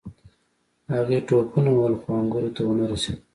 [0.93, 3.21] هغې ټوپونه ووهل خو انګورو ته ونه رسیده.